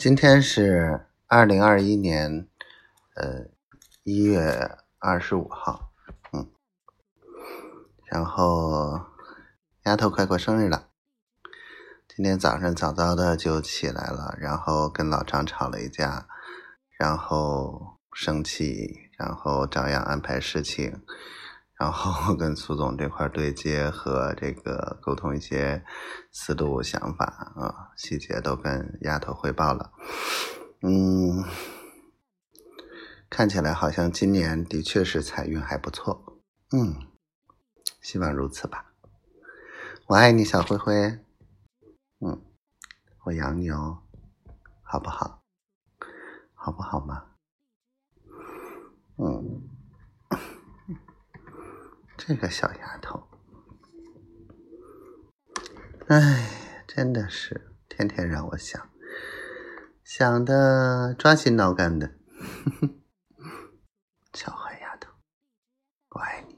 [0.00, 2.48] 今天是二零二一年，
[3.16, 3.48] 呃，
[4.02, 5.92] 一月二十五号，
[6.32, 6.50] 嗯，
[8.06, 8.98] 然后
[9.84, 10.88] 丫头快过生日了，
[12.08, 16.26] 今天早上早早的就起来了，然后跟老张吵了一架，
[16.98, 21.02] 然后生气，然后照样安排事情。
[21.80, 25.82] 然后跟苏总这块对接和这个沟通一些
[26.30, 27.24] 思路想法
[27.56, 29.90] 啊，细节都跟丫头汇报了。
[30.82, 31.42] 嗯，
[33.30, 36.42] 看起来好像今年的确是财运还不错。
[36.72, 36.96] 嗯，
[38.02, 38.92] 希望如此吧。
[40.08, 40.94] 我爱你，小灰灰。
[42.20, 42.42] 嗯，
[43.24, 44.02] 我养你哦，
[44.82, 45.42] 好不好？
[46.52, 47.24] 好不好嘛？
[49.16, 49.69] 嗯。
[52.22, 53.26] 这个小丫头，
[56.08, 56.50] 哎，
[56.86, 58.90] 真的是天天让我想，
[60.04, 62.12] 想的抓心挠肝的。
[64.34, 65.10] 小坏丫头，
[66.10, 66.49] 我爱你。